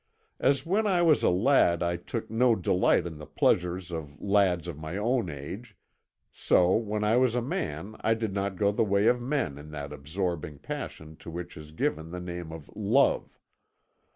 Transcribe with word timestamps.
"As 0.39 0.65
when 0.65 0.87
I 0.87 1.03
was 1.03 1.21
a 1.21 1.29
lad 1.29 1.83
I 1.83 1.95
took 1.95 2.27
no 2.31 2.55
delight 2.55 3.05
in 3.05 3.19
the 3.19 3.27
pleasures 3.27 3.91
of 3.91 4.19
lads 4.19 4.67
of 4.67 4.75
my 4.75 4.97
own 4.97 5.29
age, 5.29 5.77
so 6.31 6.75
when 6.75 7.03
I 7.03 7.17
was 7.17 7.35
a 7.35 7.39
man 7.43 7.95
I 8.01 8.15
did 8.15 8.33
not 8.33 8.55
go 8.55 8.71
the 8.71 8.83
way 8.83 9.05
of 9.05 9.21
men 9.21 9.59
in 9.59 9.69
that 9.73 9.93
absorbing 9.93 10.57
passion 10.57 11.17
to 11.17 11.29
which 11.29 11.55
is 11.55 11.71
given 11.71 12.09
the 12.09 12.19
name 12.19 12.51
of 12.51 12.67
Love. 12.75 13.37